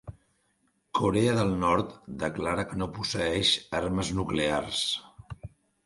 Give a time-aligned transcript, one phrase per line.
[0.99, 1.93] Corea del Nord
[2.25, 3.55] declara que no posseïx
[3.85, 4.85] armes nuclears